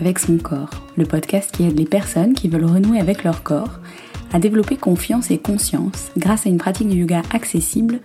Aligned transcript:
avec 0.00 0.18
son 0.18 0.38
corps, 0.38 0.70
le 0.96 1.04
podcast 1.04 1.50
qui 1.52 1.64
aide 1.64 1.78
les 1.78 1.84
personnes 1.84 2.34
qui 2.34 2.48
veulent 2.48 2.64
renouer 2.64 3.00
avec 3.00 3.24
leur 3.24 3.42
corps 3.42 3.80
à 4.32 4.38
développer 4.38 4.76
confiance 4.76 5.30
et 5.30 5.38
conscience 5.38 6.10
grâce 6.16 6.46
à 6.46 6.48
une 6.48 6.58
pratique 6.58 6.88
de 6.88 6.94
yoga 6.94 7.22
accessible 7.32 8.00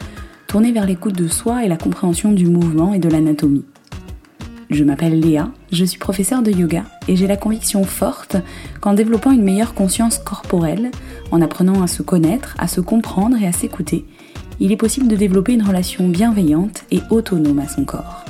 tournée 0.48 0.72
vers 0.72 0.86
l'écoute 0.86 1.16
de 1.16 1.28
soi 1.28 1.64
et 1.64 1.68
la 1.68 1.78
compréhension 1.78 2.32
du 2.32 2.48
mouvement 2.48 2.94
et 2.94 3.00
de 3.00 3.10
l'anatomie. 3.10 3.66
Je 4.70 4.84
m'appelle 4.84 5.20
Léa, 5.20 5.50
je 5.72 5.84
suis 5.84 5.98
professeure 5.98 6.44
de 6.44 6.52
yoga 6.52 6.84
et 7.08 7.16
j'ai 7.16 7.26
la 7.26 7.38
conviction 7.38 7.84
forte 7.84 8.38
qu'en 8.82 8.94
développant 8.94 9.32
une 9.32 9.44
meilleure 9.44 9.74
conscience 9.74 10.20
corporelle, 10.20 10.92
en 11.32 11.42
apprenant 11.42 11.82
à 11.82 11.88
se 11.88 12.04
connaître, 12.04 12.56
à 12.60 12.68
se 12.68 12.82
comprendre 12.82 13.38
et 13.42 13.48
à 13.48 13.52
s'écouter, 13.52 14.06
il 14.60 14.72
est 14.72 14.78
possible 14.78 15.08
de 15.08 15.16
développer 15.16 15.54
une 15.54 15.64
relation 15.64 16.08
bienveillante 16.08 16.84
et 16.92 17.00
autonome 17.10 17.60
à 17.60 17.68
son 17.68 17.86
corps. 17.86 18.26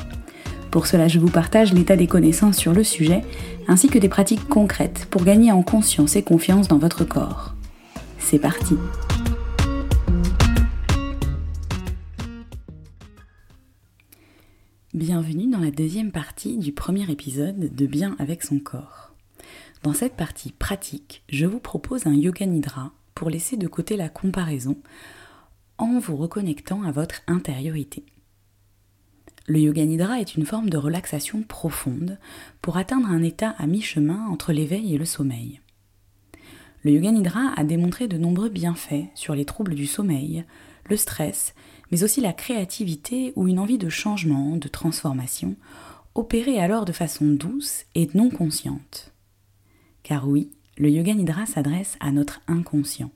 Pour 0.71 0.85
cela, 0.85 1.07
je 1.07 1.17
vous 1.17 1.31
partage 1.31 1.73
l'état 1.73 1.95
des 1.95 2.05
connaissances 2.05 2.57
sur 2.57 2.73
le 2.73 2.83
sujet, 2.83 3.23
ainsi 3.67 3.87
que 3.87 3.97
des 3.97 4.09
pratiques 4.09 4.47
concrètes 4.47 5.07
pour 5.09 5.23
gagner 5.23 5.51
en 5.51 5.63
conscience 5.63 6.15
et 6.15 6.21
confiance 6.21 6.67
dans 6.67 6.77
votre 6.77 7.03
corps. 7.05 7.55
C'est 8.19 8.37
parti 8.37 8.75
Bienvenue 14.93 15.47
dans 15.47 15.59
la 15.59 15.71
deuxième 15.71 16.11
partie 16.11 16.57
du 16.57 16.71
premier 16.71 17.09
épisode 17.09 17.73
de 17.73 17.85
Bien 17.87 18.15
avec 18.19 18.43
son 18.43 18.59
corps. 18.59 19.15
Dans 19.81 19.93
cette 19.93 20.15
partie 20.15 20.51
pratique, 20.51 21.23
je 21.29 21.47
vous 21.47 21.59
propose 21.59 22.05
un 22.05 22.13
yoga 22.13 22.45
nidra 22.45 22.91
pour 23.15 23.31
laisser 23.31 23.57
de 23.57 23.67
côté 23.67 23.97
la 23.97 24.09
comparaison 24.09 24.77
en 25.79 25.97
vous 25.97 26.17
reconnectant 26.17 26.83
à 26.83 26.91
votre 26.91 27.21
intériorité. 27.27 28.03
Le 29.49 29.59
yoga 29.59 29.83
nidra 29.83 30.21
est 30.21 30.35
une 30.35 30.45
forme 30.45 30.69
de 30.69 30.77
relaxation 30.77 31.41
profonde 31.41 32.19
pour 32.61 32.77
atteindre 32.77 33.07
un 33.07 33.23
état 33.23 33.55
à 33.57 33.65
mi-chemin 33.65 34.27
entre 34.27 34.53
l'éveil 34.53 34.93
et 34.93 34.99
le 34.99 35.05
sommeil. 35.05 35.59
Le 36.83 36.91
yoga 36.91 37.11
nidra 37.11 37.53
a 37.55 37.63
démontré 37.63 38.07
de 38.07 38.19
nombreux 38.19 38.49
bienfaits 38.49 39.07
sur 39.15 39.33
les 39.33 39.45
troubles 39.45 39.73
du 39.73 39.87
sommeil, 39.87 40.45
le 40.87 40.95
stress, 40.95 41.55
mais 41.91 42.03
aussi 42.03 42.21
la 42.21 42.31
créativité 42.31 43.33
ou 43.35 43.47
une 43.47 43.57
envie 43.57 43.79
de 43.79 43.89
changement, 43.89 44.55
de 44.55 44.67
transformation, 44.67 45.55
opérée 46.13 46.59
alors 46.59 46.85
de 46.85 46.91
façon 46.91 47.25
douce 47.25 47.85
et 47.95 48.07
non 48.13 48.29
consciente. 48.29 49.15
Car 50.03 50.27
oui, 50.27 50.51
le 50.77 50.91
yoga 50.91 51.15
nidra 51.15 51.47
s'adresse 51.47 51.97
à 52.01 52.11
notre 52.11 52.39
inconscient. 52.47 53.09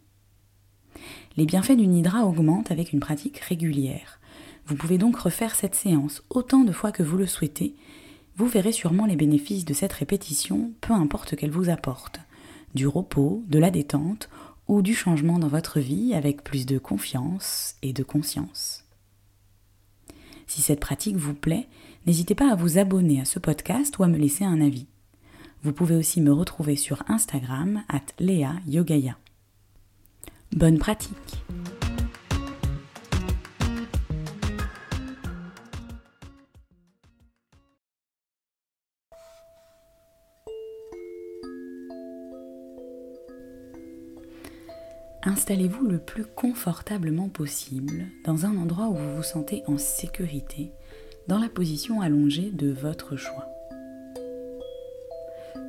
Les 1.38 1.46
bienfaits 1.46 1.78
du 1.78 1.86
nidra 1.86 2.26
augmentent 2.26 2.72
avec 2.72 2.92
une 2.92 3.02
pratique 3.02 3.38
régulière, 3.38 4.20
vous 4.66 4.76
pouvez 4.76 4.98
donc 4.98 5.18
refaire 5.18 5.56
cette 5.56 5.76
séance 5.76 6.24
autant 6.30 6.64
de 6.64 6.72
fois 6.72 6.92
que 6.92 7.04
vous 7.04 7.18
le 7.18 7.28
souhaitez. 7.28 7.76
Vous 8.38 8.48
verrez 8.48 8.72
sûrement 8.72 9.06
les 9.06 9.16
bénéfices 9.16 9.66
de 9.66 9.74
cette 9.74 9.94
répétition, 9.94 10.72
peu 10.82 10.94
importe 10.94 11.36
qu'elle 11.36 11.52
vous 11.52 11.70
apporte. 11.70 12.20
Du 12.74 12.88
repos, 12.88 13.44
de 13.48 13.60
la 13.60 13.70
détente 13.70 14.30
ou 14.68 14.82
du 14.82 14.96
changement 14.96 15.40
dans 15.40 15.50
votre 15.50 15.80
vie 15.80 16.14
avec 16.14 16.44
plus 16.44 16.66
de 16.66 16.78
confiance 16.78 17.76
et 17.82 17.94
de 17.94 18.04
conscience. 18.04 18.86
Si 20.48 20.62
cette 20.62 20.80
pratique 20.80 21.18
vous 21.18 21.34
plaît, 21.34 21.68
n'hésitez 22.06 22.36
pas 22.36 22.52
à 22.52 22.56
vous 22.56 22.78
abonner 22.78 23.22
à 23.22 23.26
ce 23.26 23.40
podcast 23.40 23.98
ou 23.98 24.04
à 24.04 24.08
me 24.08 24.18
laisser 24.18 24.46
un 24.46 24.62
avis. 24.62 24.88
Vous 25.62 25.74
pouvez 25.74 25.96
aussi 25.96 26.22
me 26.22 26.34
retrouver 26.34 26.76
sur 26.76 27.04
Instagram 27.08 27.84
at. 27.90 28.02
Bonne 30.52 30.78
pratique 30.78 31.44
Installez-vous 45.26 45.88
le 45.88 46.00
plus 46.00 46.26
confortablement 46.26 47.30
possible 47.30 48.08
dans 48.26 48.46
un 48.46 48.58
endroit 48.58 48.90
où 48.90 48.96
vous 48.96 49.16
vous 49.16 49.24
sentez 49.24 49.64
en 49.68 49.78
sécurité, 49.78 50.72
dans 51.30 51.40
la 51.40 51.48
position 51.48 52.02
allongée 52.02 52.52
de 52.52 52.70
votre 52.70 53.16
choix. 53.16 53.48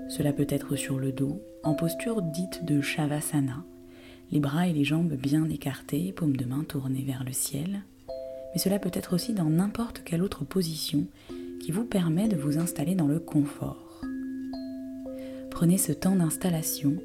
Cela 0.08 0.32
peut 0.32 0.46
être 0.48 0.74
sur 0.74 0.98
le 0.98 1.12
dos, 1.12 1.40
en 1.62 1.74
posture 1.74 2.20
dite 2.20 2.64
de 2.64 2.80
Shavasana, 2.80 3.64
les 4.32 4.40
bras 4.40 4.66
et 4.66 4.72
les 4.72 4.84
jambes 4.84 5.14
bien 5.14 5.48
écartés, 5.48 6.12
paumes 6.12 6.36
de 6.36 6.44
main 6.46 6.64
tournées 6.64 7.04
vers 7.04 7.22
le 7.22 7.32
ciel, 7.32 7.84
mais 8.52 8.58
cela 8.58 8.80
peut 8.80 8.90
être 8.92 9.14
aussi 9.14 9.34
dans 9.34 9.50
n'importe 9.50 10.02
quelle 10.04 10.22
autre 10.22 10.44
position 10.44 11.06
qui 11.60 11.70
vous 11.70 11.84
permet 11.84 12.26
de 12.26 12.36
vous 12.36 12.58
installer 12.58 12.96
dans 12.96 13.06
le 13.06 13.20
confort. 13.20 14.00
Prenez 15.52 15.78
ce 15.78 15.92
temps 15.92 16.16
d'installation 16.16 16.96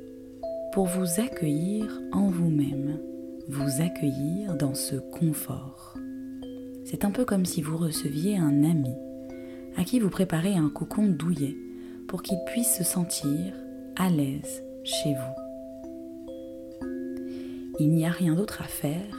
pour 0.80 0.88
vous 0.88 1.20
accueillir 1.20 1.92
en 2.14 2.30
vous-même, 2.30 3.02
vous 3.50 3.82
accueillir 3.82 4.56
dans 4.56 4.76
ce 4.76 4.96
confort. 4.96 5.98
C'est 6.86 7.04
un 7.04 7.12
peu 7.12 7.26
comme 7.26 7.44
si 7.44 7.62
vous 7.62 7.76
receviez 7.76 8.38
un 8.38 8.64
ami 8.64 8.96
à 9.76 9.84
qui 9.84 10.00
vous 10.00 10.10
préparez 10.10 10.54
un 10.54 10.70
cocon 10.70 11.08
douillet 11.08 11.58
pour 12.08 12.24
qu'il 12.24 12.38
puisse 12.46 12.78
se 12.78 12.86
sentir 12.86 13.54
à 13.98 14.10
l'aise 14.10 14.64
chez 14.86 15.16
vous. 15.16 16.88
Il 17.82 17.90
n'y 17.90 18.06
a 18.06 18.12
rien 18.12 18.36
d'autre 18.36 18.62
à 18.62 18.68
faire 18.68 19.18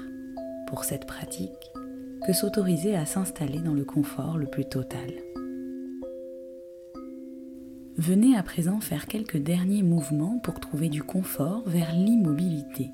pour 0.67 0.85
cette 0.85 1.05
pratique 1.05 1.51
que 2.27 2.33
s'autoriser 2.33 2.97
à 2.97 3.05
s'installer 3.05 3.59
dans 3.59 3.75
le 3.75 3.85
confort 3.85 4.39
le 4.39 4.47
plus 4.47 4.65
total. 4.65 5.11
Venez 8.01 8.35
à 8.35 8.43
présent 8.43 8.81
faire 8.81 9.05
quelques 9.05 9.37
derniers 9.37 9.83
mouvements 9.83 10.39
pour 10.39 10.59
trouver 10.59 10.89
du 10.89 11.03
confort 11.03 11.63
vers 11.67 11.93
l'immobilité. 11.93 12.93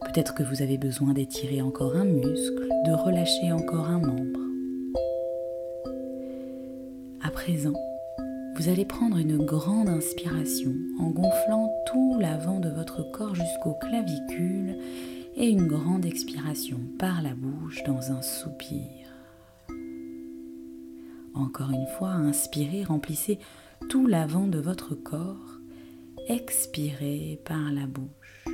Peut-être 0.00 0.34
que 0.34 0.42
vous 0.42 0.62
avez 0.62 0.78
besoin 0.78 1.12
d'étirer 1.12 1.60
encore 1.60 1.94
un 1.96 2.06
muscle, 2.06 2.68
de 2.86 2.92
relâcher 2.92 3.52
encore 3.52 3.90
un 3.90 3.98
membre. 3.98 4.40
À 7.22 7.30
présent, 7.30 7.74
vous 8.56 8.70
allez 8.70 8.86
prendre 8.86 9.18
une 9.18 9.44
grande 9.44 9.90
inspiration 9.90 10.72
en 10.98 11.10
gonflant 11.10 11.70
tout 11.84 12.18
l'avant 12.18 12.60
de 12.60 12.70
votre 12.70 13.02
corps 13.12 13.34
jusqu'aux 13.34 13.74
clavicules 13.74 14.74
et 15.36 15.50
une 15.50 15.66
grande 15.66 16.06
expiration 16.06 16.80
par 16.98 17.20
la 17.20 17.34
bouche 17.34 17.82
dans 17.84 18.10
un 18.10 18.22
soupir. 18.22 18.88
Encore 21.34 21.70
une 21.70 21.86
fois, 21.98 22.12
inspirez, 22.12 22.84
remplissez 22.84 23.38
tout 23.88 24.06
l'avant 24.06 24.46
de 24.46 24.58
votre 24.58 24.94
corps, 24.94 25.60
expirez 26.28 27.40
par 27.44 27.72
la 27.72 27.86
bouche. 27.86 28.44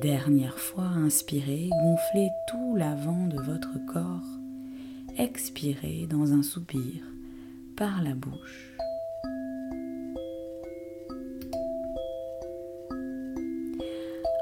Dernière 0.00 0.58
fois, 0.58 0.84
inspirez, 0.84 1.68
gonflez 1.82 2.28
tout 2.48 2.76
l'avant 2.76 3.26
de 3.26 3.40
votre 3.40 3.78
corps, 3.86 4.26
expirez 5.18 6.06
dans 6.08 6.32
un 6.32 6.42
soupir 6.42 7.02
par 7.76 8.02
la 8.02 8.14
bouche. 8.14 8.76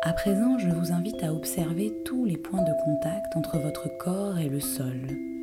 À 0.02 0.12
présent, 0.12 0.58
je 0.58 0.68
vous 0.68 0.92
invite 0.92 1.22
à 1.22 1.32
observer 1.32 1.92
tous 2.04 2.24
les 2.24 2.36
points 2.36 2.62
de 2.62 2.72
contact 2.84 3.36
entre 3.36 3.58
votre 3.58 3.88
corps 3.98 4.38
et 4.38 4.48
le 4.48 4.60
sol 4.60 5.35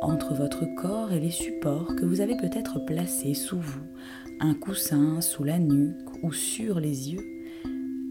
entre 0.00 0.34
votre 0.34 0.64
corps 0.76 1.12
et 1.12 1.20
les 1.20 1.30
supports 1.30 1.94
que 1.96 2.04
vous 2.04 2.20
avez 2.20 2.36
peut-être 2.36 2.78
placés 2.84 3.34
sous 3.34 3.58
vous, 3.58 3.86
un 4.40 4.54
coussin 4.54 5.20
sous 5.20 5.44
la 5.44 5.58
nuque 5.58 6.22
ou 6.22 6.32
sur 6.32 6.80
les 6.80 7.12
yeux, 7.12 7.24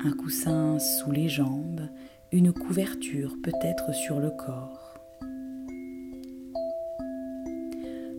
un 0.03 0.11
coussin 0.11 0.77
sous 0.79 1.11
les 1.11 1.29
jambes, 1.29 1.87
une 2.31 2.51
couverture 2.51 3.35
peut-être 3.41 3.93
sur 3.93 4.19
le 4.19 4.29
corps. 4.31 4.95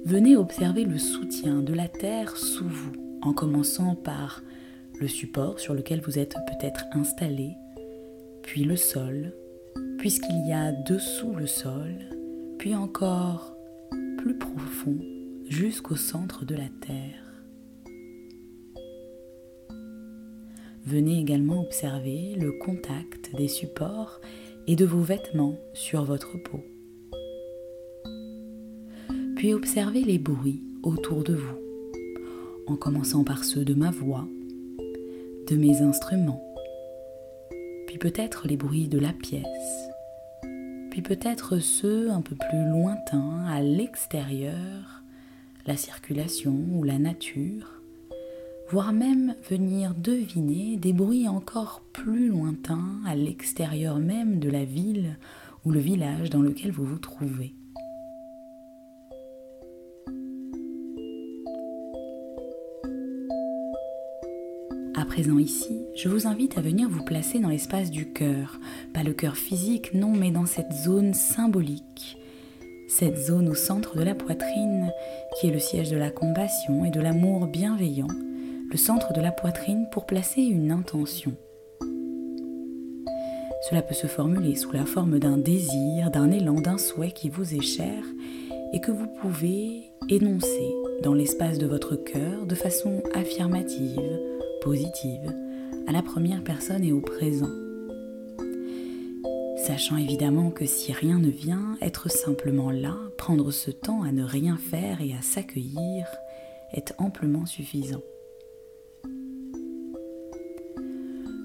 Venez 0.04 0.36
observer 0.36 0.84
le 0.84 0.96
soutien 0.96 1.60
de 1.60 1.74
la 1.74 1.88
terre 1.88 2.36
sous 2.36 2.68
vous, 2.68 2.92
en 3.20 3.34
commençant 3.34 3.94
par 3.94 4.42
le 5.00 5.06
support 5.06 5.60
sur 5.60 5.74
lequel 5.74 6.00
vous 6.00 6.18
êtes 6.18 6.36
peut-être 6.46 6.86
installé, 6.92 7.56
puis 8.42 8.64
le 8.64 8.76
sol, 8.76 9.34
puisqu'il 9.98 10.46
y 10.46 10.52
a 10.52 10.72
dessous 10.72 11.34
le 11.34 11.46
sol, 11.46 11.94
puis 12.58 12.74
encore 12.74 13.57
plus 14.18 14.36
profond 14.36 14.98
jusqu'au 15.48 15.96
centre 15.96 16.44
de 16.44 16.54
la 16.54 16.68
Terre. 16.80 17.24
Venez 20.84 21.20
également 21.20 21.62
observer 21.62 22.34
le 22.34 22.52
contact 22.52 23.34
des 23.36 23.48
supports 23.48 24.20
et 24.66 24.74
de 24.74 24.84
vos 24.84 25.00
vêtements 25.00 25.56
sur 25.72 26.04
votre 26.04 26.36
peau. 26.36 26.60
Puis 29.36 29.54
observez 29.54 30.02
les 30.02 30.18
bruits 30.18 30.62
autour 30.82 31.22
de 31.22 31.34
vous, 31.34 31.58
en 32.66 32.76
commençant 32.76 33.22
par 33.22 33.44
ceux 33.44 33.64
de 33.64 33.74
ma 33.74 33.90
voix, 33.90 34.26
de 35.46 35.56
mes 35.56 35.80
instruments, 35.80 36.42
puis 37.86 37.98
peut-être 37.98 38.48
les 38.48 38.56
bruits 38.56 38.88
de 38.88 38.98
la 38.98 39.12
pièce, 39.12 39.87
peut-être 41.02 41.58
ceux 41.58 42.10
un 42.10 42.20
peu 42.20 42.34
plus 42.34 42.64
lointains, 42.68 43.44
à 43.46 43.60
l'extérieur, 43.60 45.02
la 45.66 45.76
circulation 45.76 46.56
ou 46.72 46.84
la 46.84 46.98
nature, 46.98 47.80
voire 48.70 48.92
même 48.92 49.34
venir 49.48 49.94
deviner 49.94 50.76
des 50.76 50.92
bruits 50.92 51.28
encore 51.28 51.82
plus 51.92 52.28
lointains 52.28 53.00
à 53.06 53.14
l'extérieur 53.14 53.98
même 53.98 54.38
de 54.38 54.50
la 54.50 54.64
ville 54.64 55.16
ou 55.64 55.70
le 55.70 55.80
village 55.80 56.30
dans 56.30 56.42
lequel 56.42 56.70
vous 56.70 56.84
vous 56.84 56.98
trouvez. 56.98 57.54
Présent 65.20 65.38
ici, 65.40 65.76
je 65.96 66.08
vous 66.08 66.28
invite 66.28 66.58
à 66.58 66.60
venir 66.60 66.88
vous 66.88 67.02
placer 67.02 67.40
dans 67.40 67.48
l'espace 67.48 67.90
du 67.90 68.12
cœur, 68.12 68.60
pas 68.94 69.02
le 69.02 69.12
cœur 69.12 69.34
physique, 69.34 69.92
non, 69.92 70.12
mais 70.12 70.30
dans 70.30 70.46
cette 70.46 70.72
zone 70.72 71.12
symbolique, 71.12 72.16
cette 72.86 73.18
zone 73.18 73.48
au 73.48 73.54
centre 73.56 73.96
de 73.96 74.04
la 74.04 74.14
poitrine 74.14 74.92
qui 75.34 75.48
est 75.48 75.52
le 75.52 75.58
siège 75.58 75.90
de 75.90 75.96
la 75.96 76.12
compassion 76.12 76.84
et 76.84 76.90
de 76.90 77.00
l'amour 77.00 77.48
bienveillant, 77.48 78.06
le 78.70 78.76
centre 78.76 79.12
de 79.12 79.20
la 79.20 79.32
poitrine 79.32 79.88
pour 79.90 80.06
placer 80.06 80.40
une 80.40 80.70
intention. 80.70 81.34
Cela 83.68 83.82
peut 83.82 83.96
se 83.96 84.06
formuler 84.06 84.54
sous 84.54 84.70
la 84.70 84.86
forme 84.86 85.18
d'un 85.18 85.36
désir, 85.36 86.12
d'un 86.12 86.30
élan, 86.30 86.60
d'un 86.60 86.78
souhait 86.78 87.10
qui 87.10 87.28
vous 87.28 87.56
est 87.56 87.60
cher 87.60 88.04
et 88.72 88.80
que 88.80 88.92
vous 88.92 89.08
pouvez 89.20 89.82
énoncer 90.08 90.76
dans 91.02 91.14
l'espace 91.14 91.58
de 91.58 91.66
votre 91.66 91.96
cœur 91.96 92.46
de 92.46 92.54
façon 92.54 93.02
affirmative, 93.16 94.27
à 95.86 95.92
la 95.92 96.02
première 96.02 96.44
personne 96.44 96.84
et 96.84 96.92
au 96.92 97.00
présent. 97.00 97.48
Sachant 99.56 99.96
évidemment 99.96 100.50
que 100.50 100.66
si 100.66 100.92
rien 100.92 101.18
ne 101.18 101.30
vient, 101.30 101.78
être 101.80 102.10
simplement 102.10 102.70
là, 102.70 102.94
prendre 103.16 103.50
ce 103.50 103.70
temps 103.70 104.02
à 104.02 104.12
ne 104.12 104.24
rien 104.24 104.58
faire 104.58 105.00
et 105.00 105.14
à 105.14 105.22
s'accueillir 105.22 106.06
est 106.72 106.94
amplement 106.98 107.46
suffisant. 107.46 108.02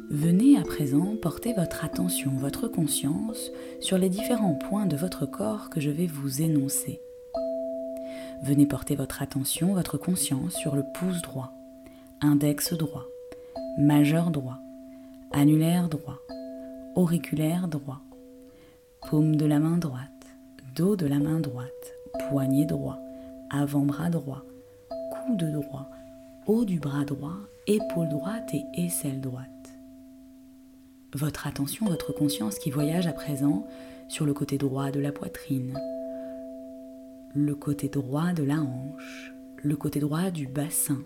Venez 0.10 0.60
à 0.60 0.64
présent 0.64 1.16
porter 1.22 1.54
votre 1.54 1.86
attention, 1.86 2.32
votre 2.38 2.68
conscience 2.68 3.52
sur 3.80 3.98
les 3.98 4.10
différents 4.10 4.56
points 4.56 4.86
de 4.86 4.98
votre 4.98 5.26
corps 5.26 5.70
que 5.70 5.80
je 5.80 5.90
vais 5.90 6.08
vous 6.08 6.42
énoncer. 6.42 7.00
Venez 8.44 8.66
porter 8.66 8.96
votre 8.96 9.22
attention, 9.22 9.74
votre 9.74 9.98
conscience 9.98 10.56
sur 10.56 10.76
le 10.76 10.84
pouce 10.94 11.22
droit, 11.22 11.54
index 12.22 12.74
droit, 12.74 13.08
majeur 13.78 14.30
droit, 14.30 14.60
annulaire 15.32 15.90
droit, 15.90 16.20
auriculaire 16.96 17.68
droit, 17.68 18.02
paume 19.10 19.36
de 19.36 19.46
la 19.46 19.60
main 19.60 19.78
droite, 19.78 20.10
dos 20.76 20.96
de 20.96 21.08
la 21.08 21.20
main 21.20 21.40
droite, 21.40 21.94
poignet 22.30 22.66
droit, 22.66 23.00
avant-bras 23.50 24.10
droit, 24.10 24.44
coude 25.12 25.52
droit, 25.52 25.90
haut 26.46 26.66
du 26.66 26.80
bras 26.80 27.06
droit, 27.06 27.38
épaule 27.66 28.10
droite 28.10 28.50
et 28.54 28.64
aisselle 28.76 29.22
droite. 29.22 29.48
Votre 31.16 31.48
attention, 31.48 31.88
votre 31.88 32.14
conscience 32.14 32.60
qui 32.60 32.70
voyage 32.70 33.08
à 33.08 33.14
présent 33.14 33.66
sur 34.08 34.26
le 34.26 34.34
côté 34.34 34.58
droit 34.58 34.92
de 34.92 35.00
la 35.00 35.12
poitrine, 35.12 35.80
le 37.34 37.56
côté 37.56 37.88
droit 37.88 38.34
de 38.34 38.44
la 38.44 38.62
hanche, 38.62 39.34
le 39.64 39.76
côté 39.76 40.00
droit 40.00 40.30
du 40.30 40.48
bassin, 40.48 41.04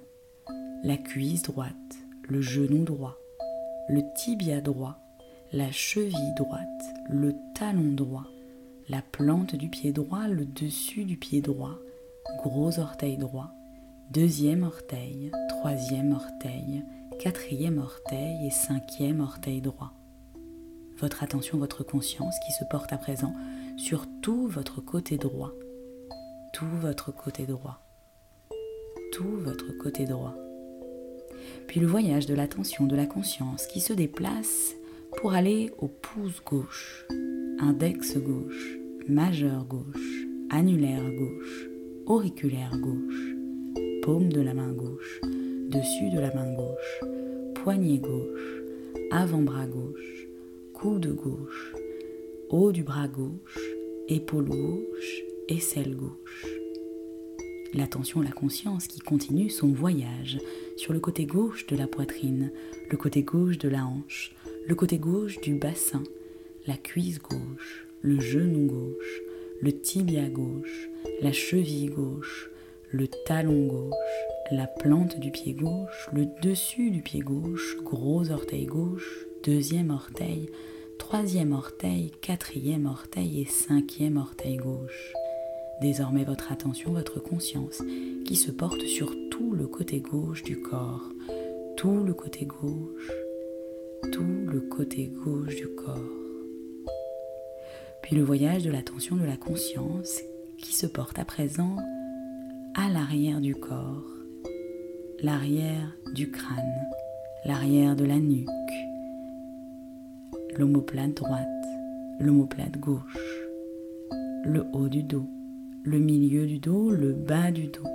la 0.83 0.97
cuisse 0.97 1.43
droite, 1.43 2.06
le 2.29 2.41
genou 2.41 2.83
droit, 2.83 3.17
le 3.87 4.01
tibia 4.13 4.59
droit, 4.59 4.99
la 5.53 5.71
cheville 5.71 6.33
droite, 6.35 6.83
le 7.09 7.33
talon 7.55 7.93
droit, 7.93 8.27
la 8.89 9.01
plante 9.01 9.55
du 9.55 9.69
pied 9.69 9.93
droit, 9.93 10.27
le 10.27 10.45
dessus 10.45 11.05
du 11.05 11.15
pied 11.15 11.41
droit, 11.41 11.77
gros 12.39 12.79
orteil 12.79 13.17
droit, 13.17 13.51
deuxième 14.11 14.63
orteil, 14.63 15.31
troisième 15.47 16.11
orteil, 16.11 16.83
quatrième 17.19 17.77
orteil 17.77 18.45
et 18.45 18.51
cinquième 18.51 19.21
orteil 19.21 19.61
droit. 19.61 19.93
Votre 20.97 21.23
attention, 21.23 21.57
votre 21.57 21.83
conscience 21.83 22.35
qui 22.45 22.51
se 22.51 22.65
porte 22.65 22.91
à 22.91 22.97
présent 22.97 23.33
sur 23.77 24.05
tout 24.21 24.47
votre 24.47 24.81
côté 24.81 25.17
droit, 25.17 25.53
tout 26.51 26.67
votre 26.81 27.13
côté 27.13 27.45
droit, 27.45 27.79
tout 29.13 29.37
votre 29.37 29.77
côté 29.77 30.05
droit 30.05 30.35
puis 31.67 31.79
le 31.79 31.87
voyage 31.87 32.25
de 32.25 32.33
l'attention, 32.33 32.85
de 32.85 32.95
la 32.95 33.05
conscience 33.05 33.67
qui 33.67 33.79
se 33.79 33.93
déplace 33.93 34.75
pour 35.17 35.33
aller 35.33 35.71
au 35.79 35.87
pouce 35.87 36.41
gauche, 36.45 37.05
index 37.59 38.17
gauche, 38.17 38.77
majeur 39.07 39.65
gauche, 39.65 40.25
annulaire 40.49 41.03
gauche, 41.11 41.69
auriculaire 42.05 42.77
gauche, 42.77 43.35
paume 44.01 44.31
de 44.31 44.41
la 44.41 44.53
main 44.53 44.71
gauche, 44.71 45.19
dessus 45.69 46.09
de 46.13 46.19
la 46.19 46.33
main 46.33 46.53
gauche, 46.53 47.01
poignet 47.55 47.97
gauche, 47.97 48.63
avant-bras 49.11 49.65
gauche, 49.67 50.27
coude 50.73 51.15
gauche, 51.15 51.73
haut 52.49 52.71
du 52.71 52.83
bras 52.83 53.07
gauche, 53.07 53.59
épaule 54.07 54.45
gauche, 54.45 55.23
aisselle 55.49 55.95
gauche 55.95 56.56
l'attention, 57.73 58.21
la 58.21 58.31
conscience 58.31 58.87
qui 58.87 58.99
continue 58.99 59.49
son 59.49 59.67
voyage 59.67 60.39
sur 60.75 60.93
le 60.93 60.99
côté 60.99 61.25
gauche 61.25 61.65
de 61.67 61.75
la 61.75 61.87
poitrine, 61.87 62.51
le 62.89 62.97
côté 62.97 63.23
gauche 63.23 63.57
de 63.57 63.69
la 63.69 63.85
hanche, 63.85 64.33
le 64.67 64.75
côté 64.75 64.97
gauche 64.97 65.39
du 65.41 65.55
bassin, 65.55 66.03
la 66.65 66.75
cuisse 66.75 67.19
gauche, 67.21 67.87
le 68.01 68.19
genou 68.19 68.67
gauche, 68.67 69.21
le 69.61 69.71
tibia 69.71 70.27
gauche, 70.29 70.89
la 71.21 71.31
cheville 71.31 71.89
gauche, 71.89 72.49
le 72.91 73.07
talon 73.07 73.67
gauche, 73.67 73.93
la 74.51 74.67
plante 74.67 75.19
du 75.19 75.31
pied 75.31 75.53
gauche, 75.53 76.09
le 76.13 76.25
dessus 76.41 76.91
du 76.91 77.01
pied 77.01 77.21
gauche, 77.21 77.77
gros 77.83 78.29
orteil 78.31 78.65
gauche, 78.65 79.25
deuxième 79.43 79.91
orteil, 79.91 80.49
troisième 80.97 81.53
orteil, 81.53 82.11
quatrième 82.21 82.85
orteil 82.85 83.41
et 83.41 83.45
cinquième 83.45 84.17
orteil 84.17 84.57
gauche. 84.57 85.13
Désormais 85.81 86.23
votre 86.23 86.51
attention, 86.51 86.91
votre 86.91 87.19
conscience 87.19 87.83
qui 88.25 88.35
se 88.35 88.49
porte 88.49 88.81
sur 88.81 89.13
tout 89.29 89.51
le 89.51 89.67
côté 89.67 89.99
gauche 89.99 90.43
du 90.43 90.59
corps, 90.59 91.11
tout 91.75 92.03
le 92.03 92.13
côté 92.15 92.45
gauche, 92.45 93.11
tout 94.11 94.25
le 94.47 94.59
côté 94.61 95.11
gauche 95.23 95.55
du 95.55 95.67
corps. 95.67 95.99
Puis 98.01 98.15
le 98.15 98.23
voyage 98.23 98.63
de 98.63 98.71
l'attention 98.71 99.17
de 99.17 99.25
la 99.25 99.37
conscience 99.37 100.21
qui 100.57 100.73
se 100.73 100.87
porte 100.87 101.19
à 101.19 101.25
présent 101.25 101.75
à 102.73 102.89
l'arrière 102.89 103.39
du 103.39 103.53
corps, 103.53 104.03
l'arrière 105.21 105.95
du 106.15 106.31
crâne, 106.31 106.87
l'arrière 107.45 107.95
de 107.95 108.05
la 108.05 108.17
nuque, 108.17 108.47
l'omoplate 110.57 111.13
droite, 111.13 111.47
l'omoplate 112.19 112.79
gauche, 112.79 113.17
le 114.43 114.65
haut 114.73 114.87
du 114.87 115.03
dos, 115.03 115.27
le 115.87 115.99
milieu 115.99 116.45
du 116.45 116.59
dos, 116.59 116.91
le 116.91 117.13
bas 117.13 117.49
du 117.49 117.67
dos, 117.67 117.89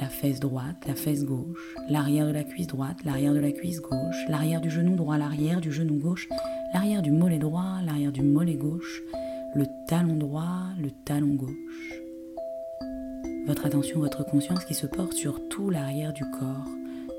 la 0.00 0.08
fesse 0.08 0.40
droite, 0.40 0.76
la 0.86 0.94
fesse 0.94 1.26
gauche, 1.26 1.74
l'arrière 1.90 2.26
de 2.26 2.32
la 2.32 2.44
cuisse 2.44 2.66
droite, 2.66 2.96
l'arrière 3.04 3.34
de 3.34 3.38
la 3.40 3.52
cuisse 3.52 3.82
gauche, 3.82 4.24
l'arrière 4.30 4.62
du 4.62 4.70
genou 4.70 4.96
droit, 4.96 5.18
l'arrière 5.18 5.60
du 5.60 5.70
genou 5.70 5.96
gauche, 5.96 6.26
l'arrière 6.72 7.02
du 7.02 7.10
mollet 7.10 7.38
droit, 7.38 7.76
l'arrière 7.84 8.10
du 8.10 8.22
mollet 8.22 8.54
gauche, 8.54 9.02
le 9.54 9.66
talon 9.86 10.16
droit, 10.16 10.68
le 10.80 10.90
talon 11.04 11.34
gauche. 11.34 12.00
Votre 13.46 13.66
attention, 13.66 14.00
votre 14.00 14.24
conscience 14.24 14.64
qui 14.64 14.74
se 14.74 14.86
porte 14.86 15.12
sur 15.12 15.46
tout 15.48 15.68
l'arrière 15.68 16.14
du 16.14 16.24
corps, 16.38 16.68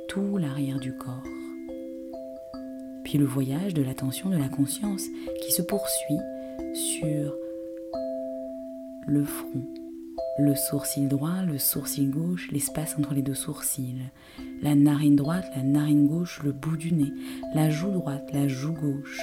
tout 0.08 0.38
l'arrière 0.38 0.80
du 0.80 0.94
corps. 0.94 1.24
Puis 3.04 3.20
le 3.20 3.26
voyage 3.26 3.76
de 3.76 3.84
l'attention 3.84 4.32
de 4.32 4.38
la 4.38 4.50
conscience 4.50 5.04
qui 5.44 5.52
se 5.52 5.62
poursuit 5.62 6.20
sur 6.74 7.36
le 9.06 9.24
front, 9.24 9.64
le 10.38 10.56
sourcil 10.56 11.08
droit, 11.08 11.44
le 11.46 11.58
sourcil 11.58 12.10
gauche, 12.10 12.50
l'espace 12.52 12.96
entre 12.98 13.14
les 13.14 13.22
deux 13.22 13.36
sourcils, 13.36 14.10
la 14.62 14.76
narine 14.76 15.16
droite, 15.16 15.46
la 15.56 15.64
narine 15.64 16.08
gauche, 16.08 16.42
le 16.44 16.52
bout 16.52 16.78
du 16.78 16.94
nez, 16.94 17.12
la 17.54 17.70
joue 17.70 17.92
droite, 17.92 18.30
la 18.34 18.48
joue 18.48 18.74
gauche, 18.74 19.20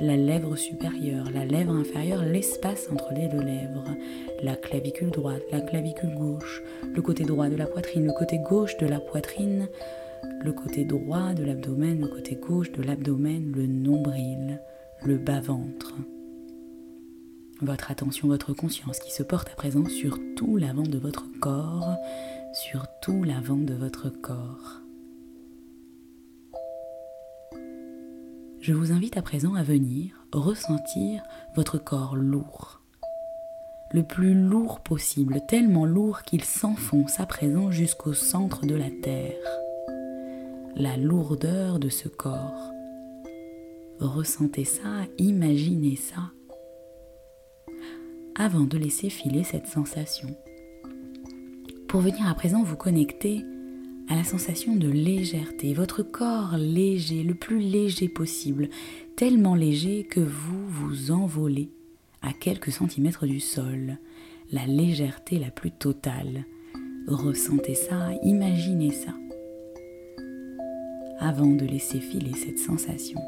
la 0.00 0.16
lèvre 0.16 0.56
supérieure, 0.56 1.30
la 1.32 1.44
lèvre 1.44 1.74
inférieure, 1.74 2.24
l'espace 2.24 2.88
entre 2.92 3.12
les 3.12 3.28
deux 3.28 3.42
lèvres, 3.42 3.84
la 4.42 4.56
clavicule 4.56 5.10
droite, 5.10 5.42
la 5.50 5.60
clavicule 5.60 6.14
gauche, 6.14 6.62
le 6.94 7.02
côté 7.02 7.24
droit 7.24 7.48
de 7.48 7.56
la 7.56 7.66
poitrine, 7.66 8.06
le 8.06 8.12
côté 8.12 8.38
gauche 8.38 8.76
de 8.78 8.86
la 8.86 9.00
poitrine, 9.00 9.68
le 10.44 10.52
côté 10.52 10.84
droit 10.84 11.34
de 11.34 11.44
l'abdomen, 11.44 12.00
le 12.00 12.08
côté 12.08 12.36
gauche 12.36 12.72
de 12.72 12.82
l'abdomen, 12.82 13.52
le 13.54 13.66
nombril, 13.66 14.60
le 15.04 15.18
bas-ventre 15.18 15.94
votre 17.64 17.90
attention, 17.90 18.28
votre 18.28 18.52
conscience 18.52 18.98
qui 18.98 19.12
se 19.12 19.22
porte 19.22 19.48
à 19.50 19.54
présent 19.54 19.86
sur 19.88 20.18
tout 20.36 20.56
l'avant 20.56 20.82
de 20.82 20.98
votre 20.98 21.24
corps, 21.40 21.96
sur 22.52 22.86
tout 23.00 23.22
l'avant 23.22 23.56
de 23.56 23.74
votre 23.74 24.08
corps. 24.08 24.80
Je 28.60 28.72
vous 28.72 28.92
invite 28.92 29.16
à 29.16 29.22
présent 29.22 29.54
à 29.54 29.62
venir 29.62 30.24
ressentir 30.32 31.22
votre 31.56 31.78
corps 31.78 32.16
lourd. 32.16 32.80
le 33.92 34.02
plus 34.02 34.34
lourd 34.34 34.80
possible, 34.80 35.40
tellement 35.48 35.84
lourd 35.84 36.22
qu'il 36.22 36.42
s'enfonce 36.44 37.20
à 37.20 37.26
présent 37.26 37.70
jusqu'au 37.70 38.14
centre 38.14 38.64
de 38.64 38.74
la 38.74 38.88
terre. 39.02 39.60
La 40.76 40.96
lourdeur 40.96 41.78
de 41.78 41.90
ce 41.90 42.08
corps. 42.08 42.72
Ressentez 44.00 44.64
ça, 44.64 45.04
imaginez 45.18 45.96
ça, 45.96 46.32
avant 48.34 48.64
de 48.64 48.78
laisser 48.78 49.10
filer 49.10 49.44
cette 49.44 49.66
sensation. 49.66 50.28
Pour 51.88 52.00
venir 52.00 52.26
à 52.26 52.34
présent 52.34 52.62
vous 52.62 52.76
connecter 52.76 53.44
à 54.08 54.16
la 54.16 54.24
sensation 54.24 54.76
de 54.76 54.88
légèreté, 54.88 55.74
votre 55.74 56.02
corps 56.02 56.56
léger, 56.56 57.22
le 57.22 57.34
plus 57.34 57.60
léger 57.60 58.08
possible, 58.08 58.68
tellement 59.16 59.54
léger 59.54 60.04
que 60.04 60.20
vous 60.20 60.66
vous 60.66 61.10
envolez 61.10 61.70
à 62.22 62.32
quelques 62.32 62.72
centimètres 62.72 63.26
du 63.26 63.40
sol, 63.40 63.98
la 64.50 64.66
légèreté 64.66 65.38
la 65.38 65.50
plus 65.50 65.70
totale. 65.70 66.44
Ressentez 67.06 67.74
ça, 67.74 68.10
imaginez 68.22 68.92
ça, 68.92 69.14
avant 71.18 71.50
de 71.50 71.64
laisser 71.64 72.00
filer 72.00 72.32
cette 72.34 72.58
sensation. 72.58 73.18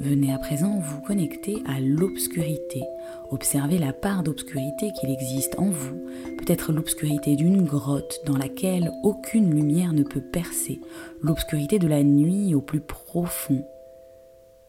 Venez 0.00 0.32
à 0.32 0.38
présent 0.38 0.78
vous 0.78 1.00
connecter 1.00 1.62
à 1.66 1.80
l'obscurité. 1.80 2.82
Observez 3.30 3.78
la 3.78 3.92
part 3.92 4.22
d'obscurité 4.22 4.92
qu'il 4.92 5.10
existe 5.10 5.58
en 5.58 5.70
vous, 5.70 5.96
peut-être 6.38 6.72
l'obscurité 6.72 7.36
d'une 7.36 7.64
grotte 7.64 8.20
dans 8.24 8.36
laquelle 8.36 8.90
aucune 9.02 9.54
lumière 9.54 9.92
ne 9.92 10.02
peut 10.02 10.20
percer, 10.20 10.80
l'obscurité 11.20 11.78
de 11.78 11.88
la 11.88 12.02
nuit 12.02 12.54
au 12.54 12.60
plus 12.60 12.80
profond, 12.80 13.64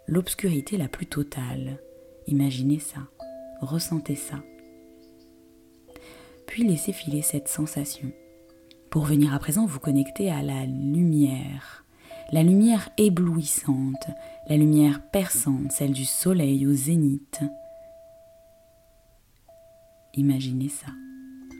l'obscurité 0.08 0.78
la 0.78 0.88
plus 0.88 1.06
totale. 1.06 1.80
Imaginez 2.28 2.80
ça, 2.80 3.00
ressentez 3.62 4.16
ça. 4.16 4.36
Puis 6.48 6.68
laissez 6.68 6.94
filer 6.94 7.22
cette 7.22 7.48
sensation 7.48 8.12
pour 8.90 9.06
venir 9.06 9.34
à 9.34 9.40
présent 9.40 9.66
vous 9.66 9.80
connecter 9.80 10.32
à 10.32 10.42
la 10.42 10.66
lumière, 10.66 11.86
la 12.32 12.44
lumière 12.44 12.90
éblouissante, 12.98 14.08
la 14.50 14.58
lumière 14.58 15.00
perçante, 15.12 15.72
celle 15.72 15.94
du 15.94 16.06
soleil 16.06 16.66
au 16.66 16.74
zénith. 16.74 17.40
Imaginez 20.16 20.70
ça, 20.70 20.88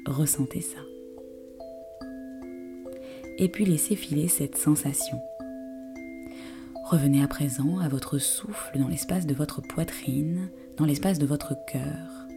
ressentez 0.08 0.62
ça. 0.62 0.80
Et 3.38 3.48
puis 3.48 3.66
laissez 3.66 3.96
filer 3.96 4.28
cette 4.28 4.58
sensation. 4.58 5.22
Revenez 6.86 7.22
à 7.24 7.28
présent 7.28 7.78
à 7.78 7.88
votre 7.88 8.18
souffle 8.18 8.80
dans 8.80 8.88
l'espace 8.88 9.28
de 9.28 9.36
votre 9.36 9.62
poitrine, 9.62 10.50
dans 10.76 10.86
l'espace 10.86 11.20
de 11.20 11.28
votre 11.28 11.54
cœur. 11.72 12.28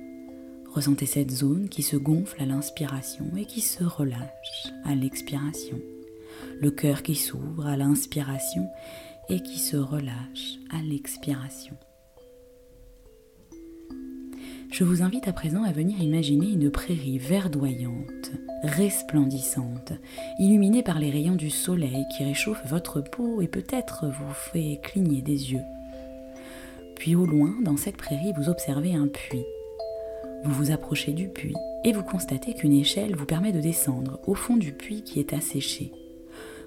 Ressentez 0.70 1.06
cette 1.06 1.30
zone 1.30 1.70
qui 1.70 1.82
se 1.82 1.96
gonfle 1.96 2.42
à 2.42 2.46
l'inspiration 2.46 3.24
et 3.38 3.46
qui 3.46 3.62
se 3.62 3.84
relâche 3.84 4.66
à 4.84 4.94
l'expiration. 4.94 5.80
Le 6.60 6.70
cœur 6.70 7.02
qui 7.02 7.14
s'ouvre 7.14 7.66
à 7.66 7.78
l'inspiration 7.78 8.68
et 9.28 9.40
qui 9.40 9.58
se 9.58 9.76
relâche 9.76 10.58
à 10.70 10.82
l'expiration. 10.82 11.76
Je 14.72 14.84
vous 14.84 15.02
invite 15.02 15.28
à 15.28 15.34
présent 15.34 15.64
à 15.64 15.72
venir 15.72 16.00
imaginer 16.00 16.50
une 16.50 16.70
prairie 16.70 17.18
verdoyante, 17.18 18.30
resplendissante, 18.62 19.92
illuminée 20.38 20.82
par 20.82 20.98
les 20.98 21.10
rayons 21.10 21.34
du 21.34 21.50
soleil 21.50 22.06
qui 22.16 22.24
réchauffent 22.24 22.66
votre 22.66 23.02
peau 23.02 23.42
et 23.42 23.48
peut-être 23.48 24.06
vous 24.06 24.32
fait 24.32 24.80
cligner 24.82 25.20
des 25.20 25.52
yeux. 25.52 25.64
Puis 26.96 27.14
au 27.14 27.26
loin, 27.26 27.54
dans 27.62 27.76
cette 27.76 27.98
prairie, 27.98 28.32
vous 28.34 28.48
observez 28.48 28.94
un 28.94 29.08
puits. 29.08 29.44
Vous 30.44 30.54
vous 30.54 30.70
approchez 30.70 31.12
du 31.12 31.28
puits 31.28 31.54
et 31.84 31.92
vous 31.92 32.02
constatez 32.02 32.54
qu'une 32.54 32.72
échelle 32.72 33.14
vous 33.14 33.26
permet 33.26 33.52
de 33.52 33.60
descendre 33.60 34.20
au 34.26 34.34
fond 34.34 34.56
du 34.56 34.72
puits 34.72 35.02
qui 35.02 35.20
est 35.20 35.34
asséché. 35.34 35.92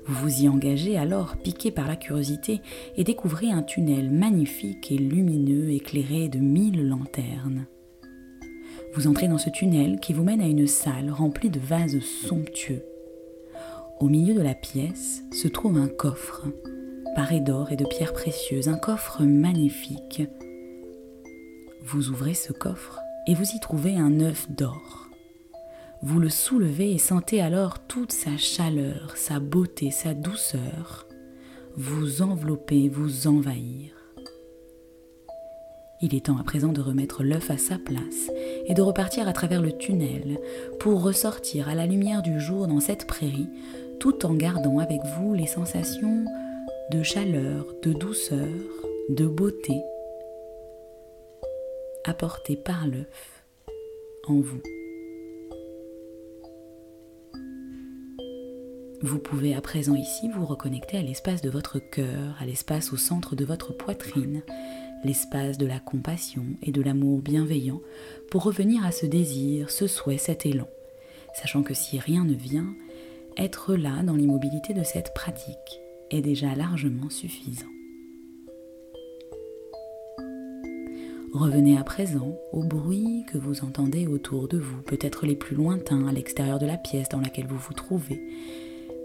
Vous 0.07 0.13
vous 0.13 0.43
y 0.43 0.49
engagez 0.49 0.97
alors, 0.97 1.35
piqué 1.37 1.71
par 1.71 1.87
la 1.87 1.95
curiosité, 1.95 2.61
et 2.95 3.03
découvrez 3.03 3.51
un 3.51 3.63
tunnel 3.63 4.11
magnifique 4.11 4.91
et 4.91 4.97
lumineux 4.97 5.71
éclairé 5.71 6.29
de 6.29 6.39
mille 6.39 6.87
lanternes. 6.87 7.65
Vous 8.93 9.07
entrez 9.07 9.27
dans 9.27 9.39
ce 9.39 9.49
tunnel 9.49 9.99
qui 9.99 10.13
vous 10.13 10.23
mène 10.23 10.41
à 10.41 10.47
une 10.47 10.67
salle 10.67 11.09
remplie 11.09 11.49
de 11.49 11.59
vases 11.59 11.99
somptueux. 11.99 12.83
Au 13.99 14.07
milieu 14.07 14.35
de 14.35 14.41
la 14.41 14.53
pièce 14.53 15.23
se 15.31 15.47
trouve 15.47 15.77
un 15.77 15.87
coffre, 15.87 16.45
paré 17.15 17.39
d'or 17.39 17.71
et 17.71 17.75
de 17.75 17.85
pierres 17.85 18.13
précieuses, 18.13 18.67
un 18.67 18.77
coffre 18.77 19.23
magnifique. 19.23 20.21
Vous 21.83 22.09
ouvrez 22.09 22.33
ce 22.35 22.53
coffre 22.53 22.99
et 23.27 23.33
vous 23.33 23.45
y 23.55 23.59
trouvez 23.59 23.95
un 23.95 24.19
œuf 24.19 24.51
d'or. 24.51 25.04
Vous 26.01 26.19
le 26.19 26.29
soulevez 26.29 26.93
et 26.93 26.97
sentez 26.97 27.41
alors 27.41 27.79
toute 27.87 28.11
sa 28.11 28.37
chaleur, 28.37 29.15
sa 29.15 29.39
beauté, 29.39 29.91
sa 29.91 30.13
douceur 30.13 31.07
vous 31.77 32.21
envelopper, 32.21 32.87
vous 32.87 33.27
envahir. 33.27 33.91
Il 36.01 36.15
est 36.15 36.25
temps 36.25 36.37
à 36.37 36.43
présent 36.43 36.71
de 36.71 36.81
remettre 36.81 37.23
l'œuf 37.23 37.51
à 37.51 37.57
sa 37.57 37.77
place 37.77 38.29
et 38.65 38.73
de 38.73 38.81
repartir 38.81 39.27
à 39.27 39.33
travers 39.33 39.61
le 39.61 39.77
tunnel 39.77 40.39
pour 40.79 41.03
ressortir 41.03 41.67
à 41.67 41.75
la 41.75 41.85
lumière 41.85 42.21
du 42.21 42.39
jour 42.39 42.67
dans 42.67 42.79
cette 42.79 43.07
prairie 43.07 43.49
tout 43.99 44.25
en 44.25 44.33
gardant 44.33 44.79
avec 44.79 45.01
vous 45.17 45.33
les 45.33 45.47
sensations 45.47 46.25
de 46.91 47.01
chaleur, 47.01 47.65
de 47.81 47.93
douceur, 47.93 48.47
de 49.09 49.25
beauté 49.25 49.81
apportées 52.03 52.57
par 52.57 52.87
l'œuf 52.87 53.43
en 54.27 54.35
vous. 54.35 54.61
Vous 59.05 59.19
pouvez 59.19 59.53
à 59.53 59.61
présent 59.61 59.93
ici 59.93 60.29
vous 60.29 60.47
reconnecter 60.47 60.97
à 60.97 61.03
l'espace 61.03 61.43
de 61.43 61.51
votre 61.51 61.77
cœur, 61.77 62.35
à 62.39 62.45
l'espace 62.47 62.91
au 62.91 62.97
centre 62.97 63.35
de 63.35 63.45
votre 63.45 63.71
poitrine, 63.71 64.41
l'espace 65.03 65.59
de 65.59 65.67
la 65.67 65.79
compassion 65.79 66.43
et 66.63 66.71
de 66.71 66.81
l'amour 66.81 67.21
bienveillant 67.21 67.81
pour 68.31 68.41
revenir 68.41 68.83
à 68.83 68.91
ce 68.91 69.05
désir, 69.05 69.69
ce 69.69 69.85
souhait, 69.85 70.17
cet 70.17 70.47
élan, 70.47 70.67
sachant 71.35 71.61
que 71.61 71.75
si 71.75 71.99
rien 71.99 72.23
ne 72.23 72.33
vient, 72.33 72.73
être 73.37 73.75
là 73.75 74.01
dans 74.01 74.15
l'immobilité 74.15 74.73
de 74.73 74.83
cette 74.83 75.13
pratique 75.13 75.81
est 76.09 76.23
déjà 76.23 76.55
largement 76.55 77.11
suffisant. 77.11 77.69
Revenez 81.31 81.77
à 81.77 81.83
présent 81.83 82.39
aux 82.53 82.63
bruits 82.63 83.23
que 83.31 83.37
vous 83.37 83.63
entendez 83.63 84.07
autour 84.07 84.47
de 84.47 84.57
vous, 84.57 84.81
peut-être 84.81 85.27
les 85.27 85.35
plus 85.35 85.55
lointains 85.55 86.07
à 86.07 86.11
l'extérieur 86.11 86.57
de 86.57 86.65
la 86.65 86.77
pièce 86.77 87.09
dans 87.09 87.19
laquelle 87.19 87.45
vous 87.45 87.57
vous 87.57 87.73
trouvez, 87.73 88.19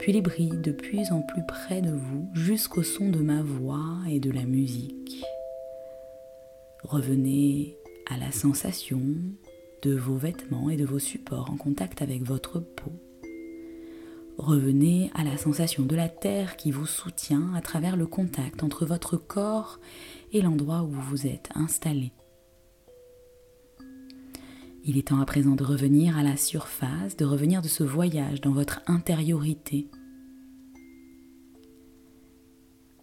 puis 0.00 0.12
les 0.12 0.23
bruits 0.23 0.49
de 0.49 0.73
plus 0.73 1.12
en 1.12 1.21
plus 1.21 1.45
près 1.47 1.83
de 1.83 1.90
vous 1.90 2.26
jusqu'au 2.33 2.83
son 2.83 3.11
de 3.11 3.19
ma 3.19 3.42
voix 3.42 3.99
et 4.09 4.19
de 4.19 4.30
la 4.30 4.45
musique. 4.45 5.23
Revenez 6.83 7.76
à 8.11 8.16
la 8.16 8.33
sensation 8.33 9.02
de 9.83 9.95
vos 9.95 10.16
vêtements 10.16 10.71
et 10.71 10.78
de 10.78 10.87
vos 10.87 10.99
supports 10.99 11.50
en 11.50 11.59
contact 11.59 12.00
avec 12.00 12.23
votre 12.23 12.61
peau. 12.61 12.92
Revenez 14.38 15.11
à 15.14 15.23
la 15.23 15.37
sensation 15.37 15.85
de 15.85 15.95
la 15.95 16.09
terre 16.09 16.57
qui 16.57 16.71
vous 16.71 16.87
soutient 16.87 17.52
à 17.54 17.61
travers 17.61 17.97
le 17.97 18.07
contact 18.07 18.62
entre 18.62 18.87
votre 18.87 19.19
corps 19.19 19.80
et 20.33 20.40
l'endroit 20.40 20.83
où 20.83 20.88
vous 20.88 21.02
vous 21.02 21.26
êtes 21.26 21.50
installé. 21.54 22.12
Il 24.84 24.96
est 24.96 25.08
temps 25.08 25.20
à 25.20 25.26
présent 25.26 25.56
de 25.56 25.64
revenir 25.64 26.16
à 26.16 26.22
la 26.22 26.37
surface, 26.37 27.16
de 27.16 27.26
revenir 27.26 27.60
de 27.60 27.68
ce 27.68 27.84
voyage 27.84 28.40
dans 28.40 28.52
votre 28.52 28.80
intériorité. 28.87 29.88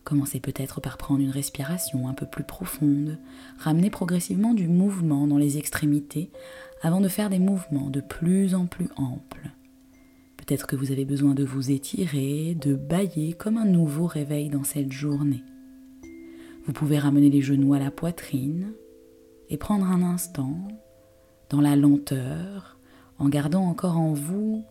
Commencez 0.04 0.40
peut-être 0.40 0.82
par 0.82 0.98
prendre 0.98 1.20
une 1.20 1.30
respiration 1.30 2.08
un 2.08 2.14
peu 2.14 2.26
plus 2.26 2.46
profonde, 2.46 3.20
ramenez 3.60 3.90
progressivement 3.90 4.54
du 4.54 4.68
mouvement 4.68 5.28
dans 5.28 5.38
les 5.38 5.58
extrémités 5.58 6.32
avant 6.82 7.02
de 7.02 7.10
faire 7.10 7.30
des 7.30 7.40
mouvements 7.40 7.90
de 7.90 8.02
plus 8.02 8.56
en 8.56 8.66
plus 8.66 8.88
amples. 8.96 9.52
Peut-être 10.38 10.66
que 10.66 10.78
vous 10.78 10.92
avez 10.92 11.06
besoin 11.06 11.36
de 11.36 11.44
vous 11.44 11.72
étirer, 11.72 12.56
de 12.56 12.74
bailler 12.74 13.34
comme 13.34 13.58
un 13.58 13.66
nouveau 13.66 14.08
réveil 14.08 14.50
dans 14.50 14.64
cette 14.64 14.94
journée. 14.94 15.44
Vous 16.66 16.74
pouvez 16.74 16.98
ramener 16.98 17.30
les 17.30 17.42
genoux 17.42 17.74
à 17.74 17.80
la 17.80 17.92
poitrine 17.92 18.72
et 19.50 19.58
prendre 19.58 19.86
un 19.86 20.02
instant 20.02 20.68
dans 21.50 21.62
la 21.62 21.76
lenteur, 21.76 22.78
en 23.20 23.30
gardant 23.30 23.64
encore 23.64 23.98
en 23.98 24.14
vous 24.14 24.64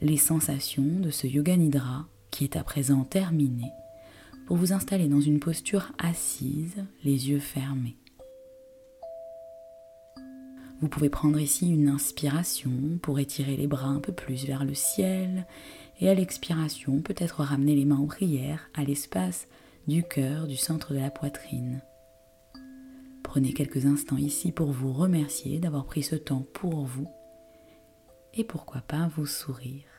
les 0.00 0.16
sensations 0.16 1.00
de 1.00 1.10
ce 1.10 1.26
yoga 1.26 1.56
nidra 1.56 2.06
qui 2.30 2.44
est 2.44 2.56
à 2.56 2.62
présent 2.62 3.04
terminé, 3.04 3.70
pour 4.46 4.56
vous 4.56 4.72
installer 4.72 5.08
dans 5.08 5.20
une 5.20 5.40
posture 5.40 5.92
assise, 5.98 6.84
les 7.04 7.30
yeux 7.30 7.40
fermés. 7.40 7.96
Vous 10.80 10.88
pouvez 10.88 11.08
prendre 11.08 11.40
ici 11.40 11.68
une 11.68 11.88
inspiration 11.88 12.70
pour 13.02 13.18
étirer 13.18 13.56
les 13.56 13.66
bras 13.66 13.88
un 13.88 13.98
peu 13.98 14.12
plus 14.12 14.46
vers 14.46 14.64
le 14.64 14.74
ciel 14.74 15.46
et 16.00 16.08
à 16.08 16.14
l'expiration 16.14 17.00
peut-être 17.00 17.42
ramener 17.42 17.74
les 17.74 17.84
mains 17.84 17.96
en 17.96 18.06
prière 18.06 18.70
à 18.74 18.84
l'espace 18.84 19.48
du 19.88 20.04
cœur 20.04 20.46
du 20.46 20.56
centre 20.56 20.94
de 20.94 21.00
la 21.00 21.10
poitrine. 21.10 21.82
Prenez 23.28 23.52
quelques 23.52 23.84
instants 23.84 24.16
ici 24.16 24.52
pour 24.52 24.72
vous 24.72 24.90
remercier 24.90 25.60
d'avoir 25.60 25.84
pris 25.84 26.02
ce 26.02 26.16
temps 26.16 26.46
pour 26.54 26.86
vous 26.86 27.06
et 28.32 28.42
pourquoi 28.42 28.80
pas 28.80 29.06
vous 29.14 29.26
sourire. 29.26 29.97